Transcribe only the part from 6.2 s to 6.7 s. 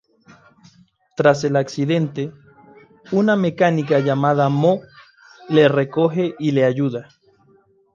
y le